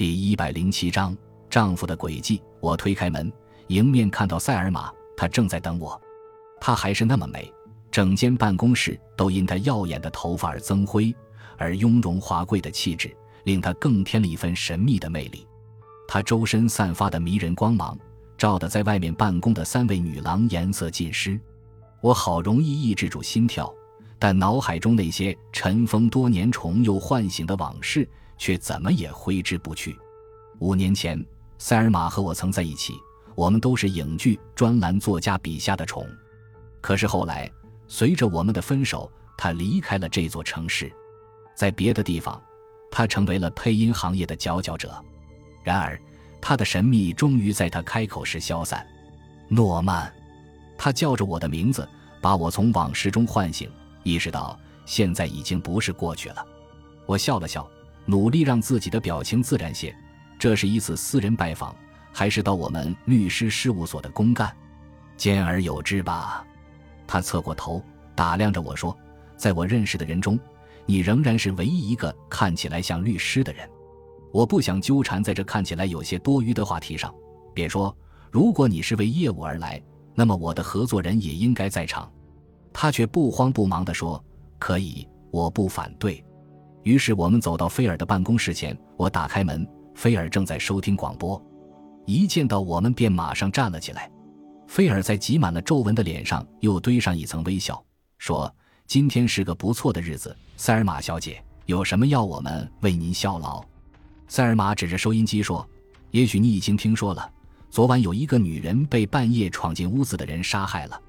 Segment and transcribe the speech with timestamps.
[0.00, 1.14] 第一百零七章
[1.50, 2.42] 丈夫的诡计。
[2.58, 3.30] 我推开门，
[3.66, 6.00] 迎面看到塞尔玛，她正在等我。
[6.58, 7.52] 她还是那么美，
[7.90, 11.14] 整间办公室都因她耀眼的头发而增辉，
[11.58, 15.46] 而雍容华贵的气质令她更添了一份神秘的魅力。
[16.08, 17.94] 她周身散发的迷人光芒，
[18.38, 21.38] 照得在外面办公的三位女郎颜色尽失。
[22.00, 23.70] 我好容易抑制住心跳，
[24.18, 28.08] 但脑海中那些尘封多年、重又唤醒的往事。
[28.40, 29.94] 却怎么也挥之不去。
[30.60, 31.22] 五年前，
[31.58, 32.94] 塞尔玛和我曾在一起，
[33.34, 36.08] 我们都是影剧专栏作家笔下的宠。
[36.80, 37.48] 可是后来，
[37.86, 40.90] 随着我们的分手，他离开了这座城市，
[41.54, 42.40] 在别的地方，
[42.90, 44.90] 他成为了配音行业的佼佼者。
[45.62, 46.00] 然而，
[46.40, 48.86] 他的神秘终于在他开口时消散。
[49.48, 50.10] 诺曼，
[50.78, 51.86] 他叫着我的名字，
[52.22, 53.70] 把我从往事中唤醒，
[54.02, 56.42] 意识到现在已经不是过去了。
[57.04, 57.70] 我笑了笑。
[58.06, 59.94] 努力让自己的表情自然些。
[60.38, 61.74] 这是一次私人拜访，
[62.12, 64.54] 还是到我们律师事务所的公干？
[65.16, 66.46] 兼而有之吧。
[67.06, 67.82] 他侧过头
[68.14, 68.96] 打量着我说
[69.36, 70.38] ：“在我认识的人中，
[70.86, 73.68] 你仍然是唯一一个看起来像律师的人。
[74.32, 77.14] 我不想纠缠在这看起来有些多余的话题上。
[77.52, 77.94] 别说，
[78.30, 79.82] 如果你是为业务而来，
[80.14, 82.10] 那么我的合作人也应该在场。”
[82.72, 84.24] 他却不慌不忙地说
[84.56, 86.24] ：“可以，我不反对。”
[86.82, 91.40] 于是我们走到菲尔的办公室前，我打开门，菲尔正在收听广播，
[92.06, 94.10] 一见到我们便马上站了起来。
[94.66, 97.84] 菲尔在挤满了皱纹的脸上又堆上一层微笑，
[98.18, 98.54] 说
[98.86, 103.62] ：“今天是个不错的日子，塞尔玛小姐，有什么要我们为您效劳？”
[104.28, 105.68] 塞尔玛指着收音机说
[106.12, 107.28] ：“也许你已经听说了，
[107.68, 111.00] 昨晚有一个女人被半夜闯进屋子的人杀害了。”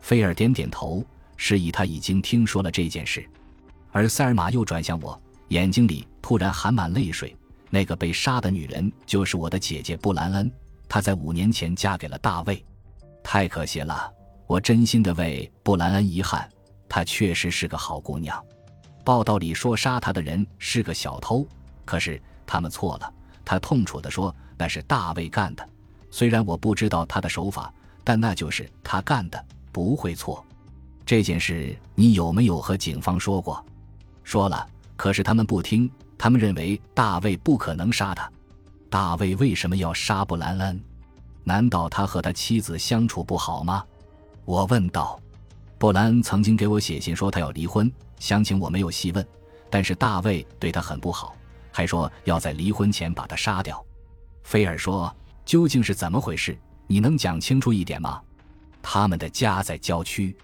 [0.00, 1.04] 菲尔点点头，
[1.36, 3.28] 示意他已经听说了这件事。
[3.92, 7.36] 而塞尔玛又转向我，眼睛里突然含满泪水。
[7.68, 10.50] 那个被杀的女人就是我的姐姐布兰恩，
[10.88, 12.64] 她在五年前嫁给了大卫。
[13.22, 14.12] 太可惜了，
[14.46, 16.48] 我真心的为布兰恩遗憾。
[16.88, 18.42] 她确实是个好姑娘。
[19.04, 21.46] 报道里说杀她的人是个小偷，
[21.84, 23.12] 可是他们错了。
[23.44, 25.68] 他痛楚地说：“那是大卫干的。
[26.10, 27.72] 虽然我不知道他的手法，
[28.04, 30.44] 但那就是他干的，不会错。
[31.04, 33.64] 这件事你有没有和警方说过？”
[34.30, 34.64] 说了，
[34.96, 35.90] 可是他们不听。
[36.16, 38.30] 他们认为大卫不可能杀他。
[38.88, 40.80] 大卫为什么要杀布兰恩？
[41.42, 43.84] 难道他和他妻子相处不好吗？
[44.44, 45.20] 我问道。
[45.78, 47.90] 布兰恩曾经给我写信说他要离婚，
[48.20, 49.26] 详情我没有细问。
[49.68, 51.34] 但是大卫对他很不好，
[51.72, 53.84] 还说要在离婚前把他杀掉。
[54.44, 55.12] 菲尔说
[55.44, 56.56] ：“究竟是怎么回事？
[56.86, 58.20] 你能讲清楚一点吗？”
[58.80, 60.36] 他们的家在郊区。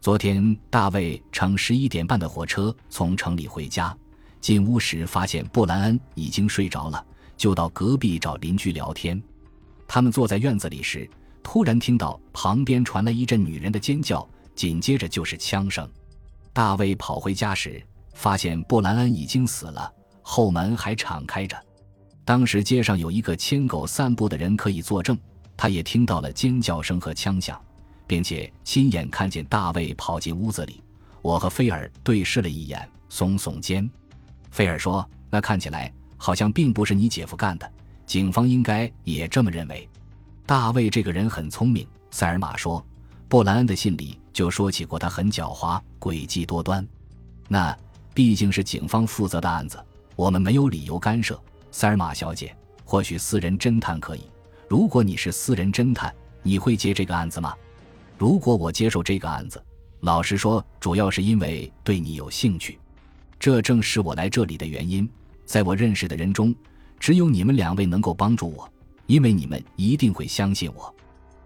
[0.00, 3.96] 昨天，大卫乘十一点半的火车从城里回家，
[4.40, 7.04] 进屋时发现布兰恩已经睡着了，
[7.36, 9.20] 就到隔壁找邻居聊天。
[9.88, 11.08] 他们坐在院子里时，
[11.42, 15.88] 突然听到旁边传来一阵女人的尖叫，紧接着就是枪声。
[16.52, 17.82] 大卫跑回家时，
[18.14, 19.92] 发现布兰恩已经死了，
[20.22, 21.60] 后门还敞开着。
[22.24, 25.18] 当时街上有一个牵狗散步的人可以作证，
[25.56, 27.60] 他也听到了尖叫声和枪响。
[28.06, 30.82] 并且亲眼看见大卫跑进屋子里，
[31.22, 33.88] 我和菲尔对视了一眼，耸耸肩。
[34.50, 37.70] 菲尔说：“那看起来好像并不是你姐夫干的，
[38.06, 39.88] 警方应该也这么认为。”
[40.46, 42.84] 大卫这个人很聪明，塞尔玛说。
[43.28, 46.86] 布兰恩的信里就说起过他很狡猾、诡计多端。
[47.48, 47.76] 那
[48.14, 49.84] 毕竟是警方负责的案子，
[50.14, 51.36] 我们没有理由干涉。
[51.72, 54.20] 塞尔玛小姐，或许私人侦探可以。
[54.68, 57.52] 如果你是私人侦探，你会接这个案子吗？
[58.18, 59.62] 如果我接受这个案子，
[60.00, 62.78] 老实说，主要是因为对你有兴趣，
[63.38, 65.08] 这正是我来这里的原因。
[65.44, 66.54] 在我认识的人中，
[66.98, 68.68] 只有你们两位能够帮助我，
[69.06, 70.92] 因为你们一定会相信我。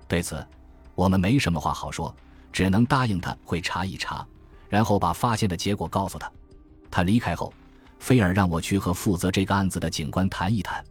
[0.06, 0.46] 对此，
[0.94, 2.14] 我们没什么话好说，
[2.52, 4.26] 只能答应他会查一查，
[4.68, 6.30] 然后把发现的结果告诉他。
[6.88, 7.52] 他离开后，
[7.98, 10.84] 菲尔让我去和负责这个案子的警官谈一谈。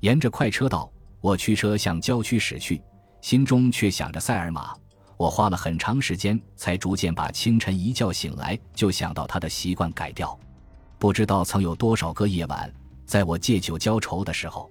[0.00, 0.90] 沿着快车道，
[1.20, 2.80] 我驱车向郊区驶去，
[3.20, 4.72] 心中却想着塞尔玛。
[5.16, 10.38] 我花了很长时间，才逐渐把清晨一觉醒来就想到他的习惯改掉。
[10.98, 12.70] 不知道曾有多少个夜晚，
[13.06, 14.70] 在我借酒浇愁的时候，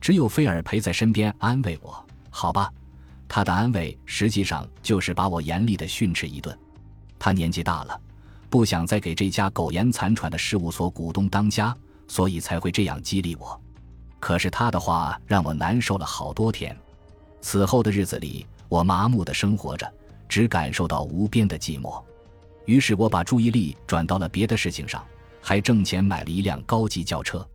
[0.00, 2.02] 只有菲尔陪在身边安慰我。
[2.30, 2.70] 好吧，
[3.28, 6.58] 他的安慰实际上就是把我严厉的训斥一顿。
[7.18, 8.00] 他年纪大了，
[8.48, 11.76] 不想再给这家苟延残喘的事务所股东当家，
[12.08, 13.60] 所以才会这样激励我。
[14.18, 16.74] 可是他的话让我难受了好多天。
[17.42, 18.46] 此后的日子里。
[18.68, 19.92] 我麻木的生活着，
[20.28, 22.02] 只感受到无边的寂寞。
[22.66, 25.04] 于是我把注意力转到了别的事情上，
[25.40, 27.46] 还挣钱买了一辆高级轿车。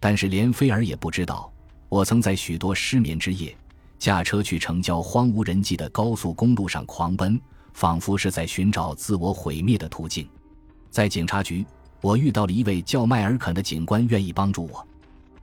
[0.00, 1.52] 但是连菲尔也不知道，
[1.88, 3.56] 我曾在许多失眠之夜，
[3.98, 7.40] 驾车去城郊荒无人迹的高速公路上狂奔，
[7.72, 10.28] 仿佛是在寻找自我毁灭的途径。
[10.90, 11.64] 在警察局，
[12.00, 14.86] 我遇到了一位叫迈尔肯的警官，愿意帮助我。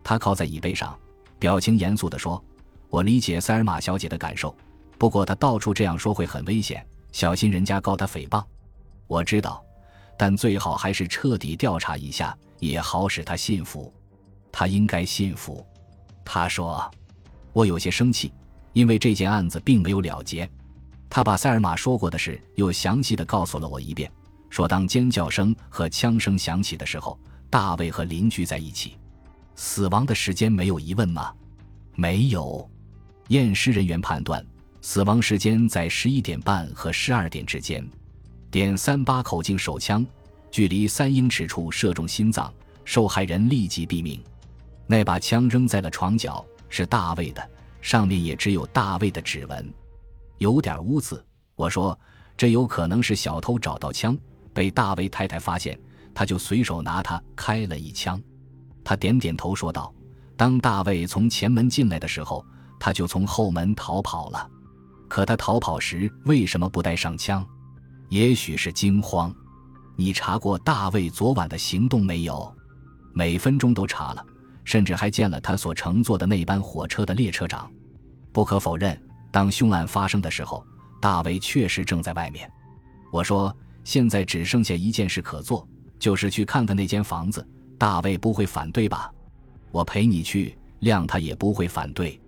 [0.04, 0.98] 他靠在椅背上，
[1.40, 2.44] 表情严肃地说
[2.90, 4.56] ：“我理解塞尔玛小姐的感受，
[4.98, 8.44] 不过他到处这样说会很危险，小心人家告他诽谤。”
[9.08, 9.64] 我知道，
[10.18, 13.94] 但最好还是彻底调查一下，也好使他信服。
[14.52, 15.66] 他应该信服。
[16.24, 16.90] 他说
[17.52, 18.34] ：“我有些生气，
[18.72, 20.50] 因为这件案子并没有了结。”
[21.10, 24.12] 他把塞尔玛说过的事又详细的告诉了我一遍。
[24.50, 27.20] 说：“当尖叫声和枪声响起的时候，
[27.50, 28.98] 大卫和邻居在一起。
[29.56, 31.34] 死亡的时间没有疑问吗？
[31.96, 32.68] 没有。
[33.30, 34.44] 验尸人员判断，
[34.86, 37.90] 死亡时间在十一点半和十二点之间。
[38.52, 40.06] 点三八口径手枪，
[40.52, 42.54] 距离三英尺处射中心脏，
[42.84, 44.22] 受害人立即毙命。
[44.86, 47.50] 那把枪扔在了床角，是大卫的，
[47.82, 49.74] 上面也只有大卫的指纹。
[50.38, 51.26] 有点污渍。
[51.56, 51.98] 我说，
[52.36, 54.18] 这有可能是小偷找到枪。”
[54.54, 55.80] 被大卫太太发现，
[56.14, 58.22] 他就随手拿他开了一枪。
[58.84, 59.96] 他点点头说道
[60.36, 62.46] ：“当大卫从前门进来的时候，
[62.78, 64.50] 他就从后门逃跑了。
[65.14, 67.46] 可他逃跑时为什么不带上枪？
[68.10, 69.32] 也许是惊慌。
[69.96, 72.52] 你查过大卫昨晚的行动没有？
[73.14, 74.26] 每分钟都查了，
[74.64, 77.72] 甚至还见了他所乘坐的那班火车的列车长。
[78.32, 79.00] 不可否认，
[79.30, 80.66] 当凶案发生的时候，
[81.00, 82.52] 大卫确实正在外面。
[83.12, 83.56] 我说。”
[83.86, 85.68] 现在只剩下一件事可做，
[86.00, 87.48] 就是去看看那间房子。
[87.78, 89.12] 大卫不会反对吧？
[89.72, 92.20] 我陪你去，谅他也不会反对。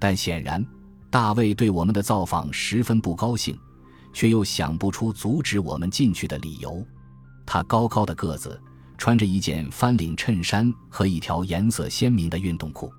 [0.00, 0.66] 但显然，
[1.14, 3.56] 大卫对我们的造访十分不高兴，
[4.12, 6.84] 却又想不出阻止我们进去的理由。
[7.46, 8.60] 他高高的个子，
[8.98, 12.92] 穿着一件翻领衬衫和一条颜色鲜明的运动裤。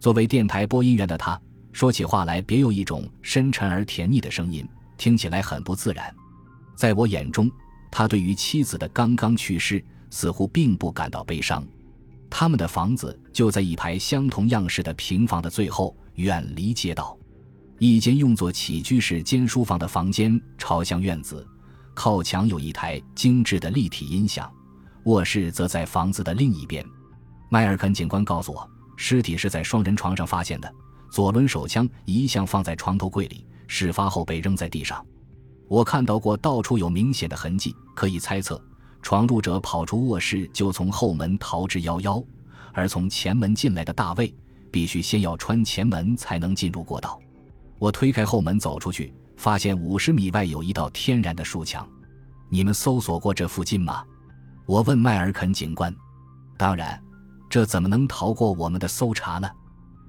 [0.00, 6.12] 作为电台播音员的他，说起话来别有一种深沉而甜腻的声音，听起来很不自然。
[6.74, 7.48] 在我眼中，
[7.92, 9.80] 他对于妻子的刚刚去世
[10.10, 11.64] 似乎并不感到悲伤。
[12.28, 17.16] 他们的房子就在一排相同样式的平房的最后，远离街道。
[17.84, 21.44] 一间用作起居室兼书房的房间朝向院子，
[21.94, 24.48] 靠墙有一台精致的立体音响。
[25.06, 26.86] 卧室则在房子的另一边。
[27.50, 30.72] 迈尔肯警官告诉我，尸体是在双人床上发现的，
[31.10, 35.04] 左轮手枪一向放在床头柜里，事发后被扔在地上。
[35.66, 38.64] 我看到过到处有明显的痕迹，可以猜测，
[39.02, 42.24] 闯入者跑出卧室就从后门逃之夭夭，
[42.72, 44.32] 而从前门进来的大卫
[44.70, 47.20] 必须先要穿前门才能进入过道。
[47.82, 51.84] 我推开后门走出去，发现五十米外有一道天然的树墙。
[52.48, 54.04] 你们搜索过这附近吗？
[54.66, 55.92] 我问迈尔肯警官。
[56.56, 57.02] 当然，
[57.50, 59.50] 这怎么能逃过我们的搜查呢？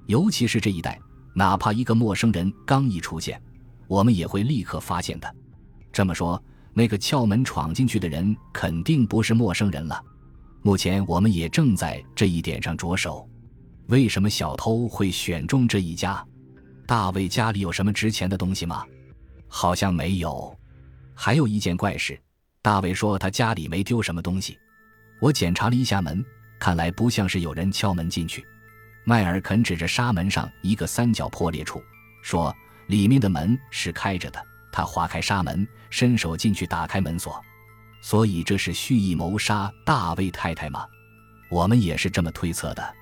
[0.06, 0.96] 尤其是这一带，
[1.34, 3.42] 哪怕一个陌生人刚一出现，
[3.88, 5.34] 我们也会立刻发现的。
[5.92, 6.40] 这么说，
[6.74, 10.00] 那个撬门闯进去的人肯定不是陌生人了。
[10.62, 13.28] 目前我们也正在这一点上着手。
[13.88, 16.24] 为什么小偷会选中这一家？
[16.86, 18.84] 大卫家里有什么值钱的东西吗？
[19.48, 20.54] 好像没有。
[21.14, 22.20] 还有一件怪事，
[22.60, 24.58] 大卫说他家里没丢什么东西。
[25.20, 26.24] 我检查了一下门，
[26.58, 28.44] 看来不像是有人敲门进去。
[29.04, 31.82] 迈尔肯指着纱门上一个三角破裂处，
[32.22, 32.54] 说
[32.88, 37.40] ：“里面的门是开着的。”他划开纱门，伸手进去打开门锁，
[38.02, 40.84] 所以这是蓄意谋杀大卫太太吗？
[41.48, 42.94] 我们也是这么推测的。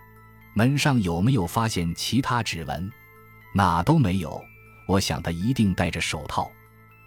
[0.55, 2.93] 门上有没有发现其他指纹？
[3.55, 4.43] 哪都没有。
[4.87, 6.51] 我想他一定戴着手套，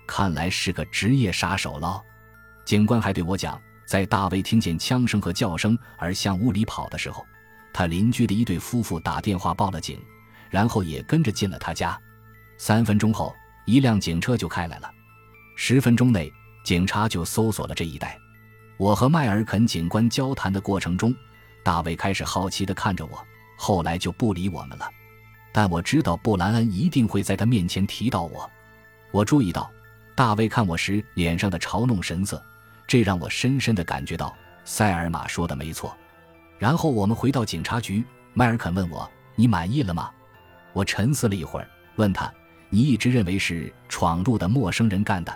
[0.07, 2.01] 看来是个职业杀手了。
[2.63, 7.25] 警官还对我讲，在大卫听见枪声和叫声而向屋里跑的时候，
[7.73, 9.99] 他邻居的一对夫妇打电话报了警，
[10.49, 11.99] 然后也跟着进了他家。
[12.57, 13.35] 三分钟后。
[13.67, 14.91] 一辆警车就开来了，
[15.55, 16.31] 十分钟内，
[16.63, 18.15] 警察就搜索了这一带。
[18.77, 21.11] 我和迈尔肯警官交谈的过程中，
[21.63, 23.25] 大卫开始好奇地看着我，
[23.57, 24.87] 后来就不理我们了。
[25.55, 28.51] 但我知道布兰恩一定会在他面前提到我。
[29.09, 29.71] 我注意到
[30.13, 32.43] 大卫看我时脸上的嘲弄神色，
[32.85, 34.35] 这让我深深的感觉到
[34.65, 35.95] 塞尔玛说的没错。
[36.59, 40.11] 然后我们回到警察局，迈尔肯问我：“你满意了吗？”
[40.73, 42.29] 我沉思了一会儿，问他。
[42.69, 45.33] 你一直认为是闯入的陌生人干的，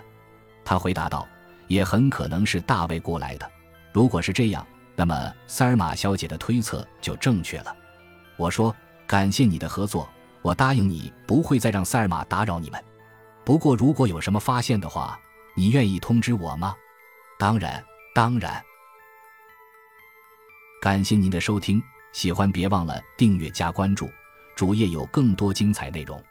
[0.62, 1.26] 他回答道
[1.66, 3.50] ：“也很可能是大卫过来的。
[3.90, 7.74] 如果是这样，那么塞尔玛小姐的推测就正确了。”
[8.36, 8.74] 我说
[9.10, 10.08] ：“感谢你的合作，
[10.40, 12.80] 我答应你不会再让塞尔玛打扰你们。
[13.44, 15.18] 不过，如果有什么发现的话，
[15.56, 16.76] 你愿意通知我吗
[17.36, 18.62] ？”“当然，当然。”
[20.80, 21.82] 感谢您的收听。
[22.12, 24.08] 喜欢别忘了订阅加关注，
[24.54, 26.22] 主页有更多精彩内容。